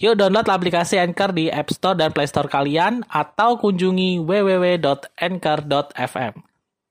[0.00, 6.40] Yuk download aplikasi Anchor di App Store dan Play Store kalian atau kunjungi www.anchor.fm.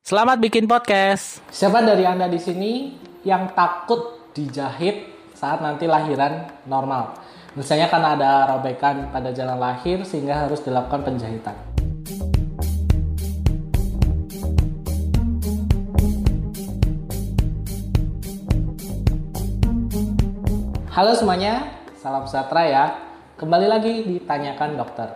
[0.06, 1.42] Selamat bikin podcast.
[1.50, 2.94] Siapa dari Anda di sini
[3.26, 7.18] yang takut dijahit saat nanti lahiran normal?
[7.58, 11.58] Misalnya karena ada robekan pada jalan lahir sehingga harus dilakukan penjahitan.
[20.94, 22.86] Halo semuanya, Salam sejahtera ya.
[23.40, 25.16] Kembali lagi ditanyakan dokter.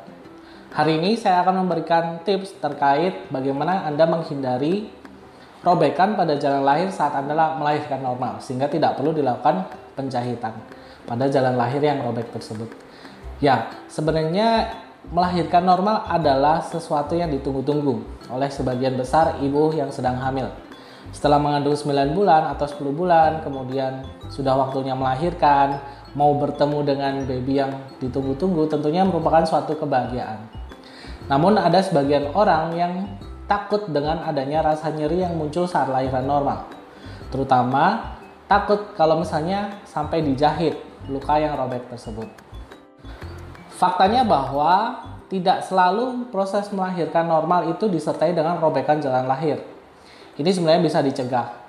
[0.71, 4.87] Hari ini saya akan memberikan tips terkait bagaimana Anda menghindari
[5.59, 9.67] robekan pada jalan lahir saat Anda melahirkan normal sehingga tidak perlu dilakukan
[9.99, 10.55] penjahitan
[11.03, 12.71] pada jalan lahir yang robek tersebut.
[13.43, 14.71] Ya, sebenarnya
[15.11, 20.47] melahirkan normal adalah sesuatu yang ditunggu-tunggu oleh sebagian besar ibu yang sedang hamil.
[21.11, 27.61] Setelah mengandung 9 bulan atau 10 bulan, kemudian sudah waktunya melahirkan, mau bertemu dengan baby
[27.61, 30.45] yang ditunggu-tunggu tentunya merupakan suatu kebahagiaan.
[31.29, 32.93] Namun ada sebagian orang yang
[33.49, 36.69] takut dengan adanya rasa nyeri yang muncul saat lahiran normal.
[37.33, 40.77] Terutama takut kalau misalnya sampai dijahit
[41.09, 42.29] luka yang robek tersebut.
[43.73, 49.59] Faktanya bahwa tidak selalu proses melahirkan normal itu disertai dengan robekan jalan lahir.
[50.37, 51.62] Ini sebenarnya bisa dicegah.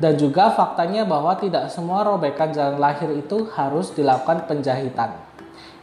[0.00, 5.12] Dan juga faktanya bahwa tidak semua robekan jalan lahir itu harus dilakukan penjahitan.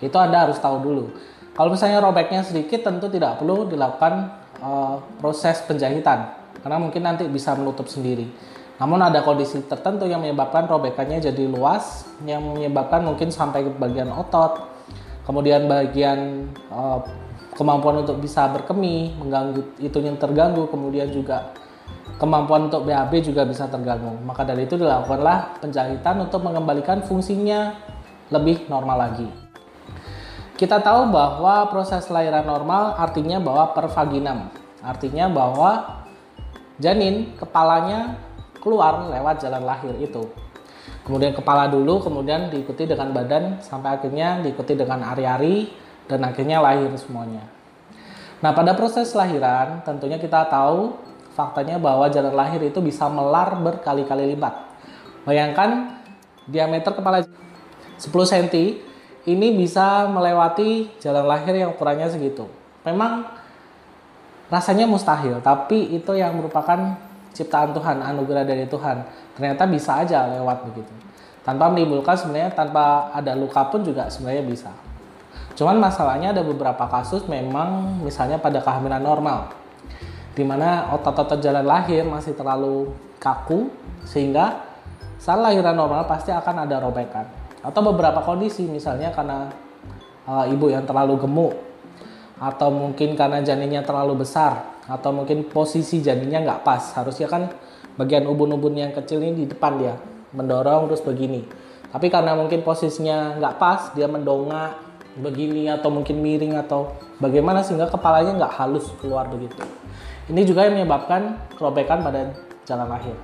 [0.02, 1.06] Itu Anda harus tahu dulu.
[1.54, 4.30] Kalau misalnya robeknya sedikit tentu tidak perlu dilakukan
[4.62, 8.30] uh, proses penjahitan karena mungkin nanti bisa menutup sendiri.
[8.78, 14.14] Namun ada kondisi tertentu yang menyebabkan robekannya jadi luas yang menyebabkan mungkin sampai ke bagian
[14.14, 14.70] otot,
[15.25, 17.02] kemudian bagian uh,
[17.58, 21.58] kemampuan untuk bisa berkemih, mengganggu itu yang terganggu, kemudian juga
[22.17, 24.17] kemampuan untuk BAB juga bisa terganggu.
[24.25, 27.78] Maka dari itu dilakukanlah penjahitan untuk mengembalikan fungsinya
[28.33, 29.29] lebih normal lagi.
[30.57, 34.50] Kita tahu bahwa proses lahiran normal artinya bahwa per vaginam,
[34.81, 36.01] artinya bahwa
[36.81, 38.17] janin kepalanya
[38.57, 40.25] keluar lewat jalan lahir itu.
[41.05, 45.72] Kemudian kepala dulu, kemudian diikuti dengan badan sampai akhirnya diikuti dengan ari-ari
[46.09, 47.45] dan akhirnya lahir semuanya.
[48.41, 51.06] Nah, pada proses lahiran tentunya kita tahu
[51.38, 54.58] faktanya bahwa jalan lahir itu bisa melar berkali-kali lipat.
[55.22, 56.02] Bayangkan
[56.50, 58.50] diameter kepala 10 cm
[59.30, 62.50] ini bisa melewati jalan lahir yang ukurannya segitu.
[62.81, 63.30] Memang
[64.50, 66.97] rasanya mustahil, tapi itu yang merupakan
[67.38, 69.06] ciptaan Tuhan, anugerah dari Tuhan.
[69.38, 70.90] Ternyata bisa aja lewat begitu.
[71.46, 74.72] Tanpa menimbulkan sebenarnya tanpa ada luka pun juga sebenarnya bisa.
[75.53, 79.66] Cuman masalahnya ada beberapa kasus memang misalnya pada kehamilan normal
[80.38, 83.74] di mana otot-otot jalan lahir masih terlalu kaku
[84.06, 84.62] sehingga
[85.18, 87.25] saat lahiran normal pasti akan ada robekan.
[87.66, 89.50] Atau beberapa kondisi misalnya karena
[90.30, 91.58] uh, ibu yang terlalu gemuk
[92.38, 96.94] atau mungkin karena janinnya terlalu besar atau mungkin posisi janinnya nggak pas.
[96.94, 97.50] Harusnya kan
[97.97, 99.97] bagian ubun-ubun yang kecil ini di depan dia
[100.38, 101.50] mendorong terus begini.
[101.90, 104.86] Tapi karena mungkin posisinya nggak pas dia mendongak
[105.18, 109.66] begini atau mungkin miring atau bagaimana sehingga kepalanya nggak halus keluar begitu
[110.28, 112.36] ini juga yang menyebabkan robekan pada
[112.68, 113.16] jalan lahir.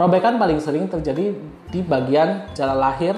[0.00, 1.36] Robekan paling sering terjadi
[1.68, 3.12] di bagian jalan lahir,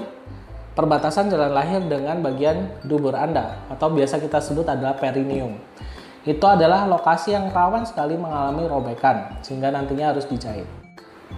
[0.75, 5.55] perbatasan jalan lahir dengan bagian dubur Anda atau biasa kita sebut adalah perineum.
[6.27, 10.67] Itu adalah lokasi yang rawan sekali mengalami robekan sehingga nantinya harus dijahit.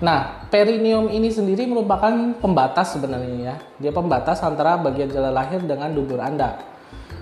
[0.01, 3.55] Nah, perineum ini sendiri merupakan pembatas sebenarnya ya.
[3.77, 6.61] Dia pembatas antara bagian jalan lahir dengan dubur Anda.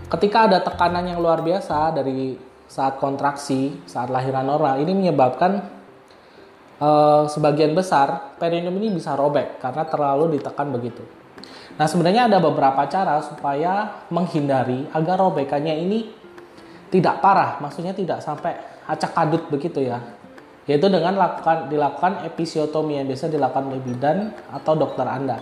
[0.07, 5.63] Ketika ada tekanan yang luar biasa dari saat kontraksi, saat lahiran normal ini menyebabkan
[6.83, 11.07] uh, sebagian besar perineum ini bisa robek karena terlalu ditekan begitu.
[11.79, 16.11] Nah, sebenarnya ada beberapa cara supaya menghindari agar robekannya ini
[16.91, 18.59] tidak parah, maksudnya tidak sampai
[18.91, 20.03] acak adut begitu ya.
[20.67, 25.39] Yaitu dengan lakukan, dilakukan episiotomi yang biasa dilakukan oleh bidan atau dokter Anda.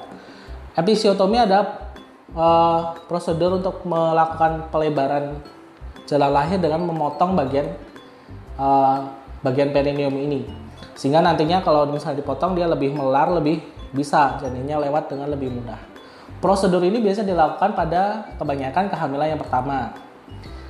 [0.77, 1.93] Episiotomi ada
[2.37, 5.41] uh, prosedur untuk melakukan pelebaran
[6.07, 7.73] jalan lahir dengan memotong bagian
[8.59, 9.09] uh,
[9.41, 10.45] bagian perineum ini
[10.93, 13.63] sehingga nantinya kalau misalnya dipotong dia lebih melar lebih
[13.93, 15.93] bisa janinnya lewat dengan lebih mudah
[16.43, 19.95] Prosedur ini biasa dilakukan pada kebanyakan kehamilan yang pertama.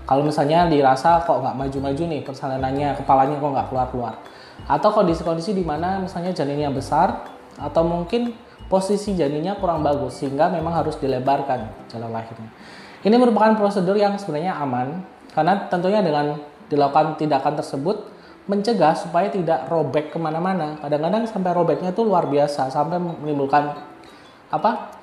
[0.05, 4.15] Kalau misalnya dirasa kok nggak maju-maju nih persalinannya, kepalanya kok nggak keluar-keluar.
[4.69, 7.25] Atau kondisi-kondisi di mana misalnya janinnya besar,
[7.57, 8.37] atau mungkin
[8.69, 12.53] posisi janinnya kurang bagus, sehingga memang harus dilebarkan jalan lahirnya.
[13.03, 15.03] Ini merupakan prosedur yang sebenarnya aman,
[15.35, 16.39] karena tentunya dengan
[16.71, 18.07] dilakukan tindakan tersebut,
[18.47, 20.79] mencegah supaya tidak robek ke mana-mana.
[20.79, 23.75] Kadang-kadang sampai robeknya itu luar biasa, sampai menimbulkan
[24.55, 24.95] apa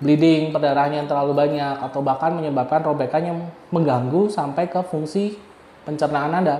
[0.00, 3.38] bleeding, perdarahan yang terlalu banyak, atau bahkan menyebabkan robekan yang
[3.74, 5.36] mengganggu sampai ke fungsi
[5.84, 6.56] pencernaan Anda.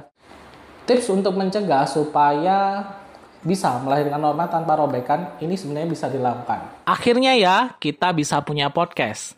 [0.85, 2.82] Tips untuk mencegah supaya
[3.38, 6.82] bisa melahirkan normal tanpa robekan, ini sebenarnya bisa dilakukan.
[6.82, 9.38] Akhirnya ya, kita bisa punya podcast.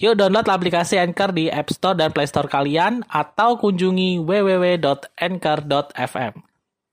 [0.00, 5.04] Yuk download aplikasi Anchor di App Store dan Play Store kalian atau kunjungi www.anchor.fm.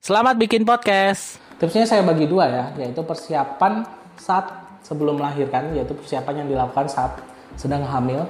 [0.04, 1.40] Selamat bikin podcast.
[1.56, 3.88] Tipsnya saya bagi dua ya, yaitu persiapan
[4.20, 4.52] saat
[4.84, 7.24] sebelum melahirkan, yaitu persiapan yang dilakukan saat
[7.56, 8.28] sedang hamil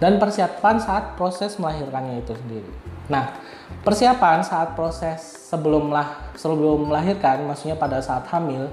[0.00, 2.72] dan persiapan saat proses melahirkannya itu sendiri.
[3.12, 3.28] Nah,
[3.84, 5.20] persiapan saat proses
[5.52, 8.72] sebelum lah sebelum melahirkan, maksudnya pada saat hamil,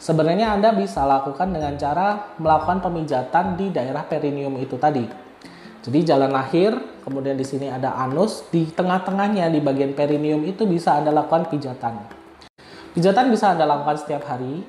[0.00, 5.04] sebenarnya Anda bisa lakukan dengan cara melakukan pemijatan di daerah perineum itu tadi.
[5.80, 6.72] Jadi jalan lahir,
[7.04, 12.00] kemudian di sini ada anus, di tengah-tengahnya di bagian perineum itu bisa Anda lakukan pijatan.
[12.96, 14.64] Pijatan bisa Anda lakukan setiap hari.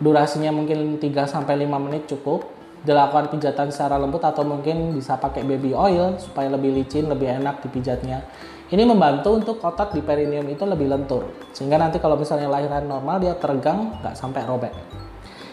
[0.00, 5.44] Durasinya mungkin 3 sampai 5 menit cukup dilakukan pijatan secara lembut atau mungkin bisa pakai
[5.44, 8.24] baby oil supaya lebih licin, lebih enak dipijatnya.
[8.70, 13.18] Ini membantu untuk otot di perineum itu lebih lentur, sehingga nanti kalau misalnya lahiran normal
[13.18, 14.70] dia teregang, nggak sampai robek.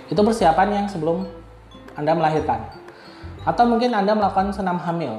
[0.07, 1.25] Itu persiapan yang sebelum
[1.97, 2.61] Anda melahirkan.
[3.41, 5.17] Atau mungkin Anda melakukan senam hamil,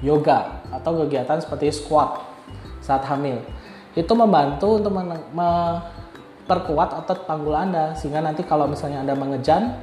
[0.00, 2.24] yoga, atau kegiatan seperti squat
[2.80, 3.44] saat hamil.
[3.92, 4.96] Itu membantu untuk
[5.36, 9.76] memperkuat otot panggul Anda, sehingga nanti kalau misalnya Anda mengejan,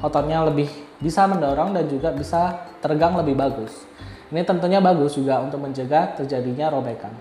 [0.00, 3.84] ototnya lebih bisa mendorong dan juga bisa teregang lebih bagus.
[4.32, 7.14] Ini tentunya bagus juga untuk mencegah terjadinya robekan.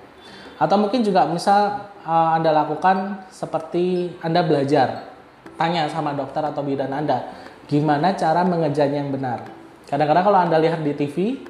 [0.56, 5.12] Atau mungkin juga bisa uh, Anda lakukan seperti Anda belajar.
[5.56, 7.32] Tanya sama dokter atau bidan Anda,
[7.68, 9.46] gimana cara mengejan yang benar.
[9.88, 11.46] Kadang-kadang kalau Anda lihat di TV,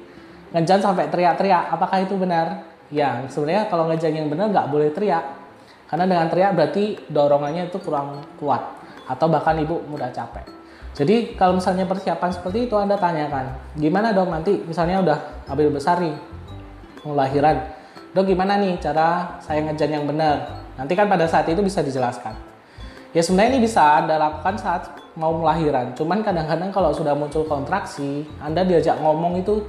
[0.54, 2.66] ngejan sampai teriak-teriak, apakah itu benar?
[2.92, 5.24] Ya, sebenarnya kalau ngejan yang benar nggak boleh teriak.
[5.86, 8.62] Karena dengan teriak berarti dorongannya itu kurang kuat.
[9.06, 10.65] Atau bahkan ibu mudah capek.
[10.96, 15.18] Jadi kalau misalnya persiapan seperti itu Anda tanyakan, gimana dong nanti misalnya udah
[15.52, 16.16] ambil besar nih,
[17.04, 17.68] mau lahiran.
[18.16, 20.64] Dok gimana nih cara saya ngejan yang benar?
[20.80, 22.32] Nanti kan pada saat itu bisa dijelaskan.
[23.12, 24.88] Ya sebenarnya ini bisa Anda lakukan saat
[25.20, 25.92] mau melahiran.
[25.92, 29.64] Cuman kadang-kadang kalau sudah muncul kontraksi, Anda diajak ngomong itu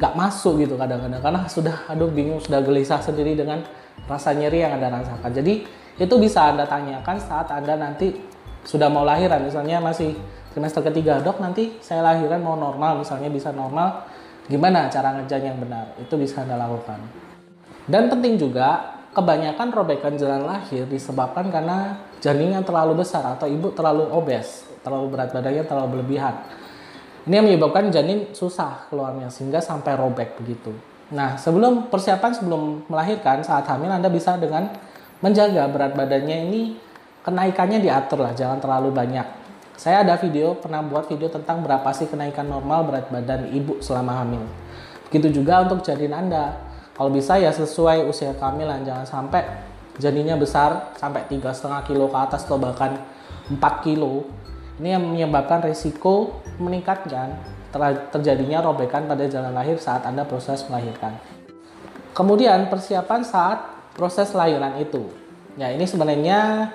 [0.00, 1.20] nggak masuk gitu kadang-kadang.
[1.20, 3.60] Karena sudah aduh bingung, sudah gelisah sendiri dengan
[4.08, 5.28] rasa nyeri yang Anda rasakan.
[5.28, 5.64] Jadi
[6.00, 8.16] itu bisa Anda tanyakan saat Anda nanti
[8.64, 9.44] sudah mau lahiran.
[9.44, 10.16] Misalnya masih
[10.54, 14.06] trimester ketiga dok nanti saya lahiran mau normal misalnya bisa normal
[14.46, 15.98] gimana cara ngejan yang benar?
[15.98, 17.00] Itu bisa anda lakukan.
[17.90, 23.74] Dan penting juga kebanyakan robekan jalan lahir disebabkan karena janin yang terlalu besar atau ibu
[23.74, 26.34] terlalu obes terlalu berat badannya terlalu berlebihan.
[27.24, 30.76] Ini yang menyebabkan janin susah keluarnya sehingga sampai robek begitu.
[31.12, 34.68] Nah sebelum persiapan sebelum melahirkan saat hamil anda bisa dengan
[35.24, 36.62] menjaga berat badannya ini
[37.24, 39.43] kenaikannya diatur lah jangan terlalu banyak
[39.74, 44.22] saya ada video, pernah buat video tentang berapa sih kenaikan normal berat badan ibu selama
[44.22, 44.46] hamil.
[45.10, 46.58] Begitu juga untuk janin Anda.
[46.94, 49.42] Kalau bisa ya sesuai usia kehamilan, jangan sampai
[49.98, 52.98] janinnya besar sampai 3,5 kilo ke atas atau bahkan
[53.50, 54.30] 4 kilo.
[54.78, 57.34] Ini yang menyebabkan risiko meningkatkan
[58.10, 61.18] terjadinya robekan pada jalan lahir saat Anda proses melahirkan.
[62.14, 63.58] Kemudian persiapan saat
[63.94, 65.10] proses lahiran itu.
[65.58, 66.70] Ya ini sebenarnya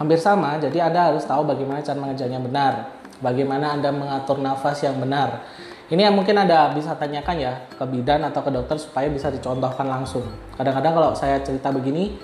[0.00, 0.56] hampir sama.
[0.56, 2.72] Jadi Anda harus tahu bagaimana cara mengejarnya benar,
[3.20, 5.44] bagaimana Anda mengatur nafas yang benar.
[5.92, 9.84] Ini yang mungkin Anda bisa tanyakan ya ke bidan atau ke dokter supaya bisa dicontohkan
[9.84, 10.24] langsung.
[10.56, 12.16] Kadang-kadang kalau saya cerita begini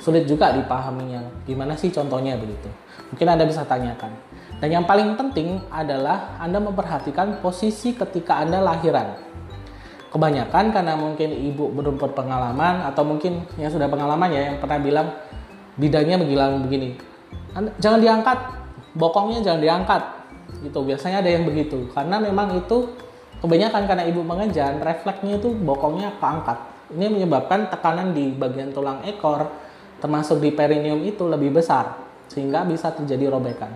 [0.00, 1.20] sulit juga dipahaminya.
[1.44, 2.70] Gimana sih contohnya begitu?
[3.12, 4.14] Mungkin Anda bisa tanyakan.
[4.62, 9.18] Dan yang paling penting adalah Anda memperhatikan posisi ketika Anda lahiran.
[10.08, 15.08] Kebanyakan karena mungkin ibu belum berpengalaman atau mungkin yang sudah pengalaman ya yang pernah bilang
[15.76, 16.16] bidannya
[16.64, 17.17] begini
[17.78, 18.38] jangan diangkat
[18.94, 20.02] bokongnya jangan diangkat
[20.64, 22.88] gitu biasanya ada yang begitu karena memang itu
[23.38, 26.58] kebanyakan karena ibu mengejan, refleksnya itu bokongnya keangkat.
[26.94, 29.52] Ini menyebabkan tekanan di bagian tulang ekor,
[30.02, 33.70] termasuk di perineum itu lebih besar, sehingga bisa terjadi robekan.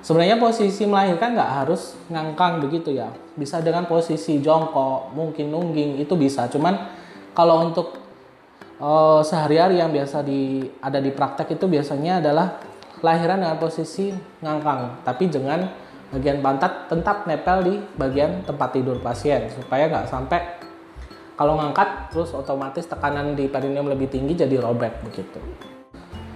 [0.00, 3.12] Sebenarnya posisi melahirkan nggak harus ngangkang begitu ya.
[3.36, 6.48] Bisa dengan posisi jongkok, mungkin nungging itu bisa.
[6.48, 6.88] Cuman
[7.36, 8.00] kalau untuk
[8.80, 12.64] uh, sehari-hari yang biasa di ada di praktek itu biasanya adalah
[13.00, 14.12] lahiran dengan posisi
[14.44, 15.64] ngangkang, tapi dengan
[16.10, 20.40] bagian pantat tetap nepel di bagian tempat tidur pasien supaya nggak sampai
[21.38, 25.40] kalau ngangkat terus otomatis tekanan di perineum lebih tinggi jadi robek begitu.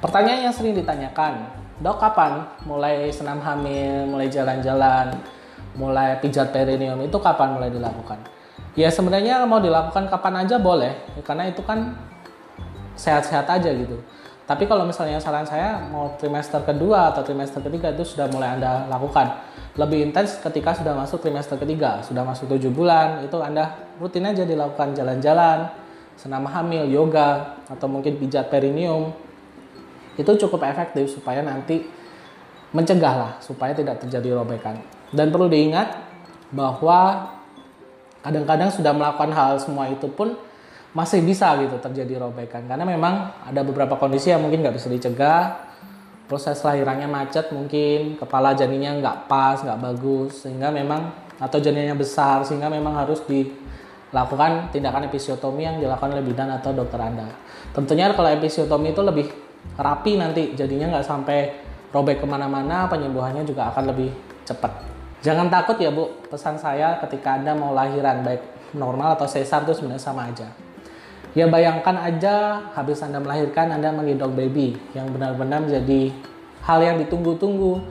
[0.01, 1.45] Pertanyaan yang sering ditanyakan,
[1.85, 5.13] dok kapan mulai senam hamil, mulai jalan-jalan,
[5.77, 8.17] mulai pijat perineum itu kapan mulai dilakukan?
[8.79, 10.93] Ya sebenarnya mau dilakukan kapan aja boleh,
[11.27, 11.99] karena itu kan
[12.97, 14.01] sehat-sehat aja gitu.
[14.45, 18.85] Tapi kalau misalnya saran saya mau trimester kedua atau trimester ketiga itu sudah mulai Anda
[18.93, 19.41] lakukan.
[19.81, 24.45] Lebih intens ketika sudah masuk trimester ketiga, sudah masuk tujuh bulan, itu Anda rutin aja
[24.45, 25.73] dilakukan jalan-jalan,
[26.21, 29.17] senam hamil, yoga, atau mungkin pijat perineum.
[30.21, 31.89] Itu cukup efektif supaya nanti
[32.77, 34.77] mencegah lah, supaya tidak terjadi robekan.
[35.09, 35.89] Dan perlu diingat
[36.53, 37.33] bahwa
[38.21, 40.37] kadang-kadang sudah melakukan hal semua itu pun
[40.95, 42.65] masih bisa gitu terjadi robekan.
[42.71, 45.75] Karena memang ada beberapa kondisi yang mungkin nggak bisa dicegah.
[46.25, 52.41] Proses lahirannya macet mungkin kepala janinnya nggak pas nggak bagus sehingga memang atau janinnya besar
[52.49, 57.29] sehingga memang harus dilakukan tindakan episiotomi yang dilakukan oleh bidan atau dokter anda.
[57.77, 59.29] Tentunya kalau episiotomi itu lebih
[59.77, 61.39] rapi nanti jadinya nggak sampai
[61.93, 64.09] robek ke mana-mana penyembuhannya juga akan lebih
[64.49, 64.73] cepat.
[65.21, 69.77] Jangan takut ya bu pesan saya ketika anda mau lahiran baik normal atau sesar itu
[69.77, 70.49] sebenarnya sama aja
[71.35, 76.15] Ya bayangkan aja habis Anda melahirkan Anda menggendong baby yang benar-benar menjadi
[76.63, 77.83] hal yang ditunggu-tunggu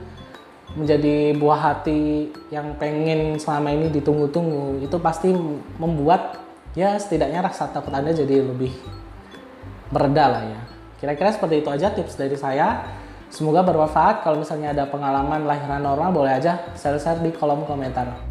[0.74, 5.30] menjadi buah hati yang pengen selama ini ditunggu-tunggu itu pasti
[5.76, 6.40] membuat
[6.72, 8.72] ya setidaknya rasa takut Anda jadi lebih
[9.92, 10.60] mereda lah ya.
[10.98, 12.80] Kira-kira seperti itu aja tips dari saya.
[13.28, 14.24] Semoga bermanfaat.
[14.24, 18.24] Kalau misalnya ada pengalaman lahiran normal boleh aja share-share di kolom komentar.